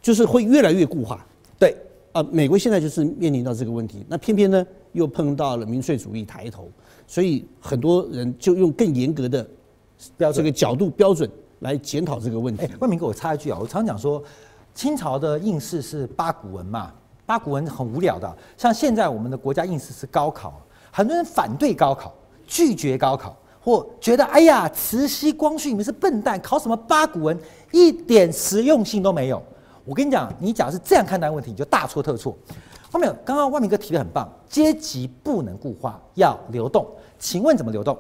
[0.02, 1.26] 就是会越来越固化，
[1.58, 1.76] 对。
[2.12, 6.70] 啊，美国现在就是面临到这个问题，那偏偏呢又碰到了民粹主义抬头，
[7.06, 9.46] 所以很多人就用更严格的
[10.16, 11.30] 标这个角度标准
[11.60, 12.64] 来检讨这个问题。
[12.64, 14.24] 哎，万明给我插一句啊，我常讲说，
[14.74, 16.94] 清朝的应试是八股文嘛，
[17.26, 20.54] 八股文很无聊的，像现在我们的国家应试是高考，
[20.92, 22.14] 很多人反对高考，
[22.46, 27.38] 拒绝高考，或觉得哎呀，慈禧、光绪你们是笨蛋，考什么八股文，
[27.72, 29.42] 一点实用性都没有。
[29.84, 32.36] 我跟你讲，你假如是这样看待问题，你就大错特错。
[32.92, 36.88] 后面刚刚万明哥提的很棒，阶级不能固化，要流动。
[37.20, 37.98] 请问怎么流动？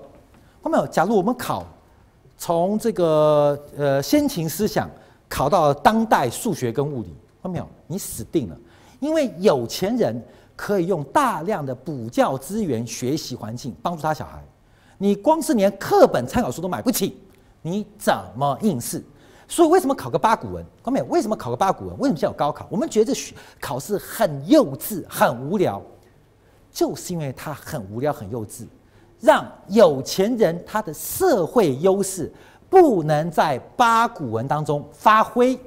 [0.61, 1.65] 后面假如我们考
[2.37, 4.89] 从这个呃先秦思想
[5.27, 8.57] 考到当代数学跟物理，后面你死定了，
[8.99, 10.21] 因为有钱人
[10.55, 14.43] 可以用大量的补教资源、学习环境帮助他小孩，
[14.97, 17.17] 你光是连课本参考书都买不起，
[17.61, 19.03] 你怎么应试？
[19.47, 20.65] 所以为什么考个八股文？
[20.81, 21.99] 后面为什么考个八股文？
[21.99, 22.65] 为什么叫高考？
[22.69, 25.81] 我们觉得这考试很幼稚、很无聊，
[26.71, 28.63] 就是因为它很无聊、很幼稚，
[29.19, 32.33] 让有钱人他的社会优势
[32.69, 35.59] 不能在八股文当中发挥，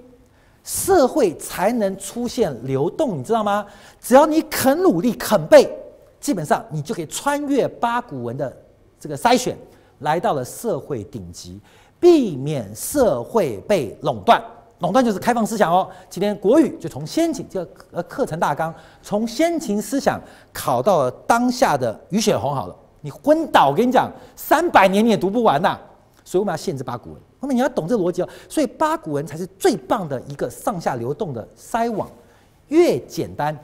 [0.68, 3.64] 社会才能出现流动，你知道吗？
[4.02, 5.66] 只要你肯努力、肯背，
[6.20, 8.54] 基本上你就可以穿越八股文的
[9.00, 9.56] 这个筛选，
[10.00, 11.58] 来到了社会顶级。
[11.98, 14.40] 避免社会被垄断，
[14.80, 15.88] 垄断就是开放思想哦。
[16.10, 20.20] 今天国语就从先秦这个呃课程大纲，从先秦思想
[20.52, 25.78] 考到了当下的俞雪红好了，你昏倒，我跟你讲，三百年你也读不完呐。
[26.24, 28.28] 所以我们要限制八股文，后面你要懂这个逻辑哦。
[28.48, 32.10] 所以八股文才是最棒的一个上下流动的筛网，
[32.68, 33.56] 越简单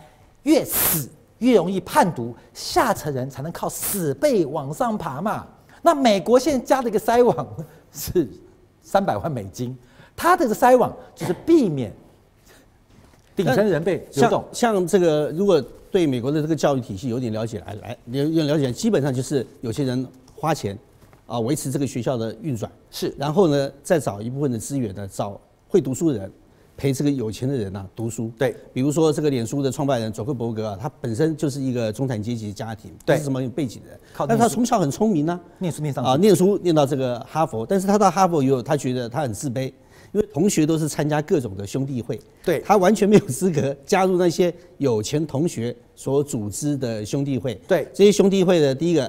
[0.42, 1.08] 越死，
[1.38, 5.46] 越容易判读，下层人才能靠死背往上爬嘛。
[5.82, 7.46] 那美国现在加了一个筛网。
[7.96, 8.28] 是
[8.82, 9.78] 三百万美金，
[10.16, 11.92] 他这个筛网就是避免
[13.36, 14.44] 顶层人被流动。
[14.52, 20.76] 像像这个，如果对美国的这个教育体系有点了解来来有点了解，基本上就是有些人花钱
[21.26, 26.30] 啊维持这个学校的运转，是，然后呢再找一部分的资源呢，找会读书的人。
[26.76, 36.04] 陪这个有钱的人呐、啊、读书，对，比如说这个脸书的创办人佐克伯格啊，他本身就是一个中产阶级家庭，对，是什么有背景的人，但他从小很聪明呢、啊，念书念上。
[36.04, 39.72] 啊，念书念到这个哈佛，但是他到哈佛以后，他觉得他很自卑，
[40.10, 49.08] 因为同学都是参加各种的兄弟会，对，他完全没有资格加入那些有钱同学所组织的兄弟会，对，这些兄弟会的第一个。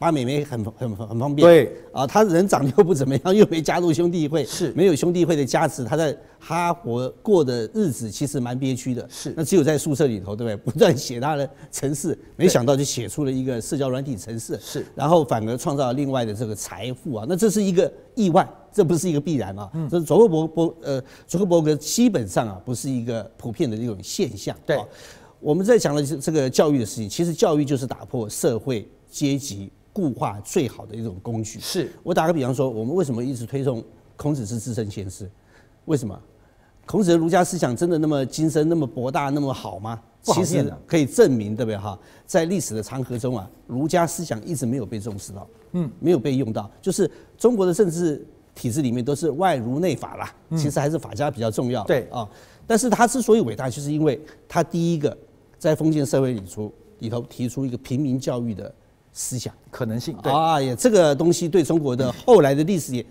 [0.00, 1.76] 把美眉很很很方便，对。
[1.92, 4.72] 啊，他人长得又不怎么样， 又没加入兄弟会，是。
[4.72, 9.34] 没有兄弟会的加持，他在哈佛过的日子其实蛮憋屈的，是。
[9.36, 10.72] 那只有在宿舍里头，对不对？
[10.72, 24.82] 不断写他的城市，没想到就写出了一个社交软体城市，是，然后反而创造了另外的这个财富啊，那这是一个意外，这不是一个必然啊，嗯，这佐克伯伯呃佐克伯格基本上啊不是一个普遍的这种现象，对，
[25.40, 29.70] 我们在讲的这个教育的事情，其实教育就是打破社会阶级。
[29.92, 31.58] 固化最好的一种工具。
[31.60, 33.82] 是我打个比方说，我们为什么一直推崇
[34.16, 35.30] 孔子是至圣先师？
[35.86, 36.18] 为什么？
[36.86, 40.00] 孔子的儒家思想真的那么精深、那么博大、那么好吗？
[40.22, 41.98] 其实可以证明，对不对哈？
[42.26, 46.70] 在历史的长河中啊，儒家思想一直没有被重视到，嗯，没有被用到。
[46.82, 51.84] 就是中国的政治体制里面都是外儒内法啦，其实还是法家比较重要。
[51.84, 52.28] 对啊，
[52.66, 55.16] 但是他之所以伟大，就是因为他第一个
[55.58, 58.74] 在封建社会里出里头提出一个平民教育的。
[59.12, 63.04] 思想可能性对啊，呀这个东西对中国的后来的历史也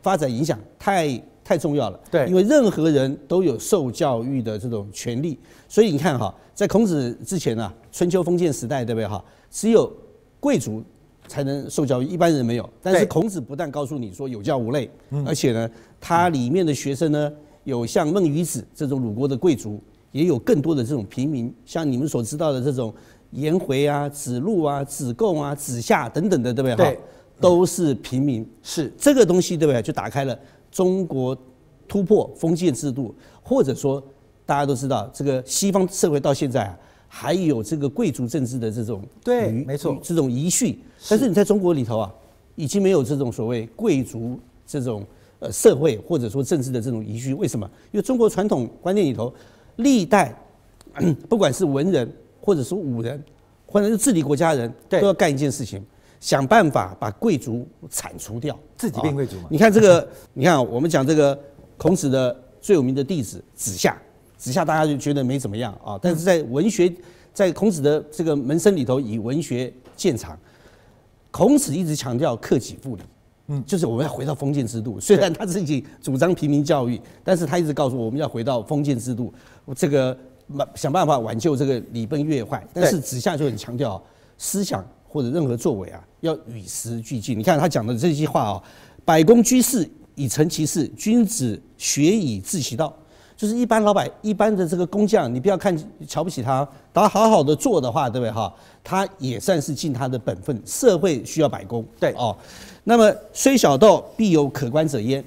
[0.00, 2.00] 发展影响太太重要了。
[2.10, 9.22] 对，因为任何人都有受教育的这种权利，所以你看哈，在孔子之前啊，春秋封建时代，对不对哈？
[9.50, 9.92] 只有
[10.38, 10.82] 贵族
[11.26, 12.70] 才能受教育，一般人没有。
[12.80, 14.88] 但是孔子不但告诉你说有教无类，
[15.26, 15.68] 而且呢，
[16.00, 17.32] 他里面的学生呢，
[17.64, 22.94] 有像孟于子这种鲁国的贵族，也有更多的这种平民，像你们所知道的这种。
[23.32, 26.76] 颜回啊，子路啊，子贡啊，子夏等等的，对不对？
[26.76, 26.98] 对，
[27.40, 28.46] 都是平民。
[28.62, 29.80] 是这个东西，对不对？
[29.82, 30.38] 就打开了
[30.70, 31.36] 中国
[31.88, 34.02] 突破封建制度，或者说
[34.44, 40.80] 大家都知道，这个西方社会到现在啊，还有这个贵族政治的这种对，没错，这种遗绪。
[41.08, 42.14] 但是你在中国里头啊，
[42.54, 45.02] 已经没有这种所谓贵族这种
[45.38, 47.32] 呃社会或者说政治的这种遗绪。
[47.32, 47.66] 为什么？
[47.92, 49.32] 因为中国传统观念里头，
[49.76, 50.38] 历代
[51.30, 52.12] 不管是文人。
[52.42, 53.22] 或者是武人，
[53.64, 55.82] 或者是治理国家的人，都要干一件事情，
[56.20, 59.46] 想办法把贵族铲除掉，自己变贵族嘛。
[59.48, 61.38] 你看这个， 你看我们讲这个
[61.76, 63.96] 孔子的最有名的弟子子夏，
[64.36, 66.92] 子夏大家就觉得没怎么样啊，但是在文学，
[67.32, 70.36] 在孔子的这个门生里头，以文学见长。
[71.30, 73.02] 孔子一直强调克己复礼，
[73.46, 75.00] 嗯，就是我们要回到封建制度。
[75.00, 79.32] 虽然他自己主张平民教育，但是他一直告诉我们要回到封建制度，
[79.74, 80.14] 这个
[80.74, 82.66] 想办法挽救这个礼崩乐坏。
[82.72, 84.02] 但是子夏就很强调
[84.38, 87.38] 思想或者任何作为啊，要与时俱进。
[87.38, 88.62] 你看他讲的这句话啊
[89.04, 92.94] ，“百工居士以成其事，君子学以致其道。”
[93.34, 98.54] 就是一般老百一般的这个工匠，你不要看瞧不起他，他好好的做的话，对不对哈？
[98.84, 100.62] 他也算是尽他的本分。
[100.64, 102.36] 社会需要百工，对哦。
[102.84, 105.24] 那么虽小道，必有可观者焉。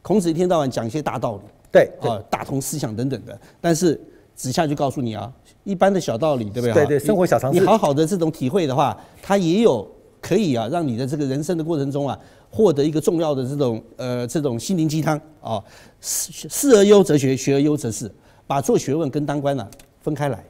[0.00, 3.38] 孔子一天到晚讲一些大道理，对啊，大同思想等等的。
[3.60, 4.00] 但是
[4.34, 5.32] 子夏就告诉你啊，
[5.64, 6.72] 一般的小道理，对不对？
[6.72, 9.86] 对对，生活小常识，你好好的这种体会的话，它也有
[10.20, 12.18] 可以啊，让你的这个人生的过程中啊。
[12.54, 15.58] 获得一个重要的这种呃这种心灵鸡汤啊，
[16.02, 18.12] 事事而优则学，学而优则仕，
[18.46, 19.70] 把做学问跟当官呢、啊、
[20.02, 20.44] 分开来，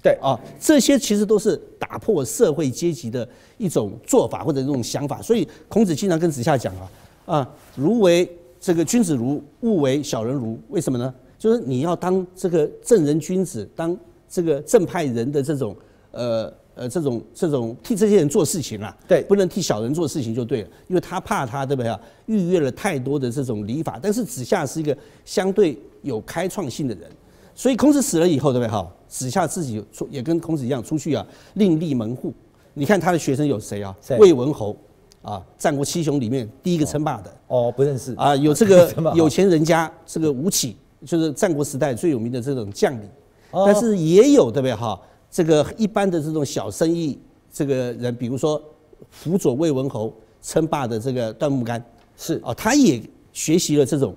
[0.00, 5.20] 对啊，这些其实都是打破社会阶级的一种做法或者这种想法。
[5.20, 6.90] 所以孔子经常跟子夏讲啊
[7.26, 10.56] 啊，如为这个君子如，勿为小人如。
[10.68, 11.12] 为什么呢？
[11.38, 13.96] 就是你要当这个正人君子，当
[14.28, 15.76] 这个正派人的这种
[16.12, 16.52] 呃。
[16.76, 21.98] 呃，这种这种替这些人做事情啊，对，不能替小人做事情就对了，因为他怕他，对不对啊？
[22.26, 23.98] 逾越了太多的这种礼法。
[24.02, 24.94] 但是子夏是一个
[25.24, 27.10] 相对有开创性的人，
[27.54, 28.86] 所以孔子死了以后，对不对哈？
[29.08, 32.30] 子夏自己出也跟孔子一样出去啊，另立门户。
[32.74, 33.96] 你看他的学生有谁啊？
[34.18, 34.76] 魏文侯
[35.22, 37.34] 啊，战国七雄里面第一个称霸的。
[37.46, 43.08] 哦，不认识啊，有这个 有钱人家，这个吴起就是战国时代最有名的这种将领，
[43.52, 45.00] 但是也有对不对哈？
[45.30, 47.18] 这个一般的这种小生意，
[47.52, 48.62] 这个人，比如说
[49.10, 51.84] 辅佐魏文侯称霸的这个段木干，
[52.16, 54.14] 是啊，他也学习了这种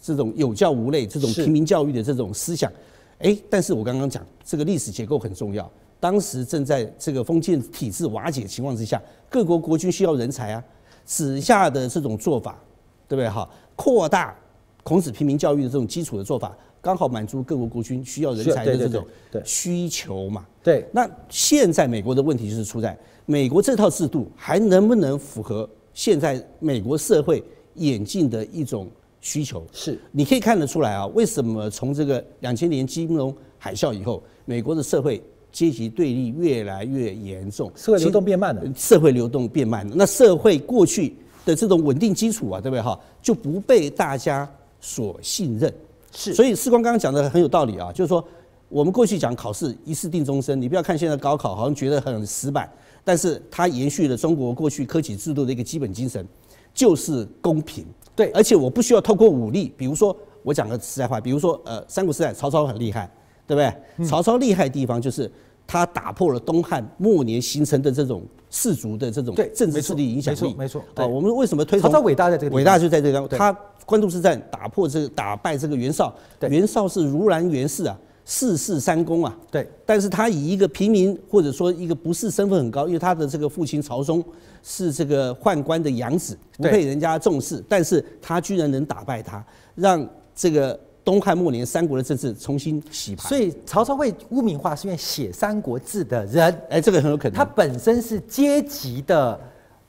[0.00, 2.72] 这种有教无类、这种平民教育的这种思想。
[3.18, 10.64] 哎，但是我刚刚讲这个历史结构很重要，当时正在这个封建体制瓦解情况之下，各国国君需要人才啊，
[11.04, 12.58] 子夏的这种做法，
[13.06, 13.48] 对不对哈？
[13.76, 14.34] 扩大
[14.82, 16.56] 孔子平民教育的这种基础的做法。
[16.80, 19.06] 刚好满足各国国君需要人才的这种
[19.44, 20.44] 需求嘛？
[20.64, 20.84] 对。
[20.90, 27.40] 那现在美国的问题就是出在美国这套制度还能不能符合现在美国社会
[27.76, 28.90] 演进的一种
[29.20, 29.64] 需求？
[29.70, 29.96] 是。
[30.10, 38.62] 你可以看得出来啊，为什么从这个两千年金融海啸以后，美国的社会阶级对立越来越严重，社会流动变慢了。
[38.74, 41.14] 社会流动变慢了，那社会过去
[41.44, 42.98] 的这种稳定基础啊，对不对哈？
[43.22, 44.50] 就不被大家
[44.82, 45.72] 所信任。
[46.14, 48.22] 是，所以士光刚刚讲的很有道理啊，就是说
[48.68, 52.70] 我们过去讲考试一试定终身，你不要看现在高考好像觉得很死板，
[53.02, 56.26] 但是它延续了中国过去科举制度的一个基本精神，
[56.74, 57.86] 就是公平。
[58.14, 63.10] 对，而且我不需要透过武力，比如说我讲个实在话，比如说呃三国时代曹操很厉害，
[63.46, 63.72] 对不对？
[63.96, 65.30] 嗯、曹操厉害的地方就是
[65.66, 70.54] 他打破了东汉末年形成的这种氏族的这种政治势力影响力。
[70.58, 73.56] 没错，啊，我们为什么推崇曹操伟大在这个伟大就在这个他。
[73.84, 76.14] 官渡之战打破这个打败这个袁绍，
[76.48, 79.36] 袁绍是如兰袁氏啊，四世三公啊。
[79.50, 84.24] 对，但是他以一个平民或者说一个不是身份很高，因为他的这个父亲曹嵩
[84.62, 89.44] 是这个宦官的养子，不被人家重视，但是他居然能打败他，
[89.74, 93.28] 让这个东汉末年三国的政治重新洗牌。
[93.28, 99.38] 所以曹操会污名化，是因为写《三国志》的人，哎，这个很有可能，他本身是阶级的。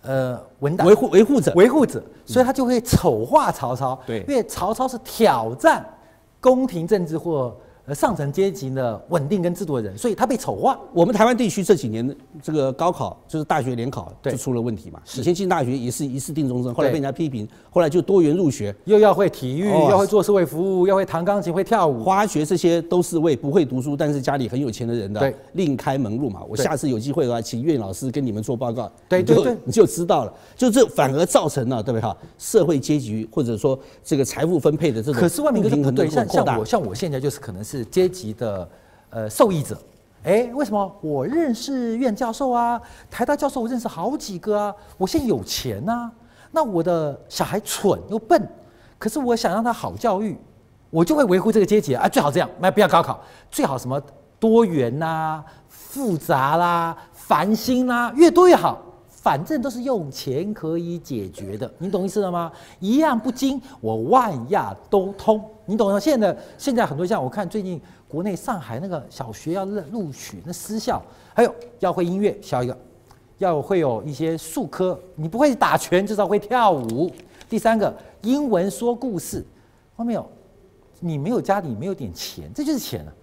[0.02, 3.98] 呃，文档维护维护者，维护者，所以他就会丑化曹操。
[4.06, 5.86] 对，因为曹操是挑战
[6.42, 7.56] 宫廷政治或。
[7.86, 10.80] 呃，上层阶级的稳定跟制度的人，所以他被丑化。
[10.94, 15.02] 我们台湾地区这几年这个高考就是大学联考就出了问题嘛。
[15.18, 22.06] 以前进大学也是一次定终身，后来被人家批评，后来就多元入学，又要会体育，要会做社会服务，要会弹钢琴，会跳舞。
[22.06, 26.40] 花学这些都是为不会读书但是家里很有钱的人的另开门路嘛。
[26.48, 30.34] 我下次有机会的话，请岳老师跟你们做报告，对对对，你就知道了。
[30.56, 32.16] 就这反而造成了对不对哈？
[32.38, 38.70] 社会阶级或者说这个财富分配的这种可是万民不对，像像我像我现在就是可能是是阶级的。
[39.16, 39.78] 呃，受益者，
[40.24, 42.82] 哎，为什么我认识苑教授啊？
[43.12, 44.74] 台大教授我认识好几个啊。
[44.98, 46.12] 我现在有钱呐、
[46.50, 48.50] 那我的小孩蠢又笨，
[48.98, 50.36] 可是我想让他好教育，
[50.90, 52.10] 我就会维护这个阶级啊。
[52.10, 54.02] 最好这样，那不要高考，最好什么
[54.40, 58.82] 多元呐、复杂啦、繁星啦，越多越好。
[59.24, 62.52] 反正都是用钱可以解决的，你懂意思了吗？
[62.82, 65.98] 一样不精，我万样都通，你懂吗？
[65.98, 71.02] 现在现在很多像我看最近国内上海那个小学要录取那私校，
[71.34, 72.78] 还有要会音乐，小一个
[73.38, 77.10] 要会有一些术科，你不会打拳至少会跳舞。
[77.48, 79.42] 第三个英文说故事，
[79.96, 80.30] 后面有
[81.00, 83.14] 你没有家里没有点钱，这就是钱啊。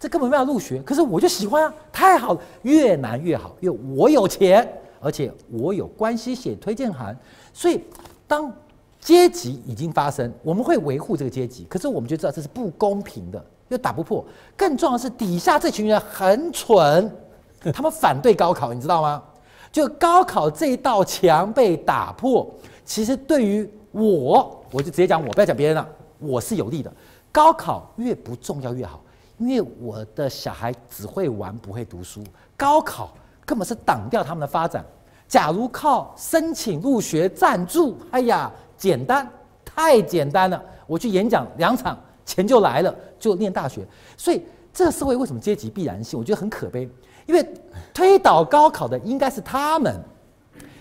[0.00, 4.66] 这根本没有入学，可是我就喜欢啊，太好了，越难越好，因为我有钱，
[5.00, 7.16] 而且我有关系写推荐函，
[7.52, 7.80] 所以
[8.26, 8.52] 当
[9.00, 14.24] 阶级已经发生，我们会维护这个阶级，可是我们就知道这是不公平的，又打不破。
[14.56, 17.10] 更重要的是，底下这群人很蠢，
[17.72, 19.22] 他们反对高考，你知道吗？
[19.70, 22.48] 就高考这道墙被打破，
[22.84, 25.88] 其实对于我，我就直接讲我，不要讲别人了，
[26.18, 26.92] 我是有利的。
[27.30, 29.00] 高考越不重要越好。
[29.38, 32.24] 因为我的小孩只会玩不会读书，
[32.56, 33.14] 高考
[33.48, 34.84] 根本是挡掉他们的发展。
[35.26, 39.26] 假如靠申请入学赞助，哎呀，简单，
[39.64, 40.62] 太简单了。
[40.86, 43.86] 我去演讲两场，钱就来了，就念大学。
[44.18, 46.18] 所以这个社会为什么阶级必然性？
[46.18, 46.86] 我觉得很可悲。
[47.24, 47.46] 因为
[47.94, 49.98] 推倒高考的应该是他们，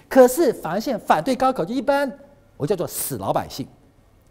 [0.09, 2.11] 可是反而现反对高考就一般，
[2.57, 3.65] 我叫做死老百姓。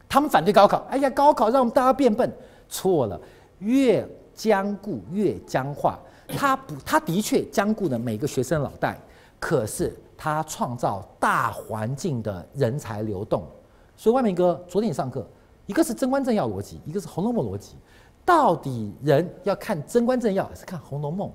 [0.09, 2.30] 他们反对高考，哎呀，高考让我们大家变笨，
[2.68, 3.18] 错了。
[3.61, 5.99] 越僵固越僵化，
[6.29, 8.99] 他不，他的确兼顾了每个学生脑袋，
[9.39, 13.45] 可是他创造大环境的人才流动。
[13.97, 15.27] 所以万明哥昨天上课，
[15.66, 17.77] 一个是贞观政要逻辑，一个是红楼梦逻辑，
[18.24, 21.31] 到底人要看贞观政要还是看红楼梦？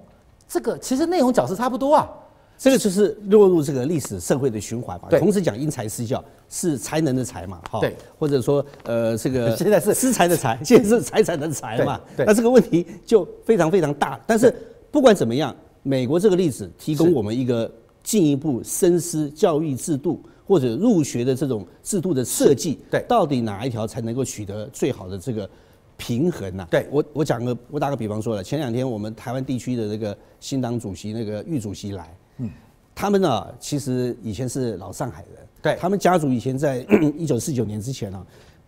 [0.48, 2.10] 这个其实内容角色差不多啊。
[2.58, 5.08] 这个就是落入这个历史社会的循环嘛。
[5.18, 7.80] 同时讲因材施教是才能的才嘛，哈。
[7.80, 7.96] 对。
[8.20, 12.00] 或者说呃这个 现在是施财的财， 现在 是财产的财嘛。
[12.16, 12.24] 对。
[12.24, 14.20] 那这个问题就非常非常大。
[14.28, 14.54] 但是
[14.92, 17.72] 不管怎么样，美国这个例子提供我们一个
[18.04, 22.80] 进一步深思教育制度或者入学的这种制度的设计。
[22.92, 23.04] 对。
[23.08, 25.50] 到底哪一条才能够取得最好的这个
[25.96, 26.68] 平衡呢？
[26.70, 26.86] 对。
[26.92, 32.18] 我我讲个我打个比方说了，前两天我们台湾地区的那个新党主席那个玉主席来。
[32.38, 32.50] 嗯，
[32.94, 35.48] 他们呢，其实以前是老上海人。
[35.62, 36.86] 对，他们家族以前在
[37.16, 38.26] 一九四九年之前呢，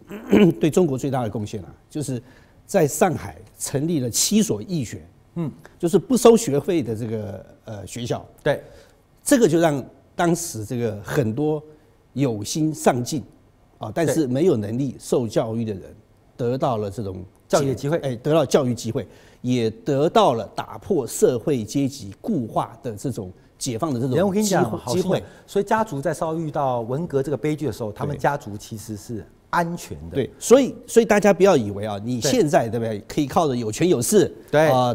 [0.61, 2.21] 对中国最大的贡献啊，就是
[2.67, 5.03] 在上海成立了七所义学，
[5.36, 8.25] 嗯，就是不收学费的这个呃学校。
[8.43, 8.61] 对，
[9.23, 9.84] 这个就让
[10.15, 11.61] 当时这个很多
[12.13, 13.23] 有心上进
[13.77, 15.84] 啊，但是没有能力受教育的人，
[16.38, 19.07] 得到了这种教育机会，哎，得到教育机会，
[19.41, 23.31] 也得到了打破社会阶级固化的这种。
[23.55, 25.23] 解放的这种机会，我跟你讲，机会。
[25.47, 30.15] 所以家族在遭遇到文革这个悲剧的时候，他们家族其实是安全的。
[30.15, 34.93] 对，所以所以大家不要以为啊，你现在对不对，可以靠着有权有势，对啊，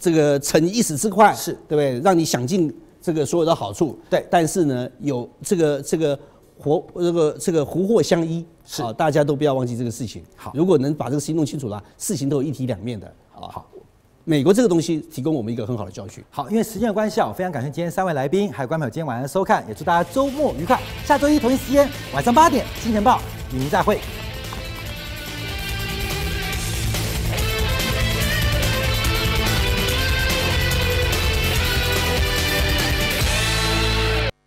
[0.00, 2.00] 这个逞一时之快，是对不对？
[2.00, 3.98] 让你享尽这个所有的好处。
[4.10, 6.18] 对，但是呢，有这个这个
[6.58, 10.22] 活这个这个福祸相依，是啊，大家都不要忘记这个事情。
[10.36, 13.12] 好，如果能把这个事情弄清楚了，事情都有一体两面的。
[13.32, 13.66] 好好。
[14.28, 16.24] 美国这个东西提供我们一个很好的教训。
[16.30, 20.80] 好，因为时间的关系啊，我非常感谢今天三位来宾，还有观众朋友今天晚上的收看，也祝大家周末愉快。
[21.04, 23.20] 下周一同一时间晚上八点，金钱报
[23.54, 24.00] 与您再会。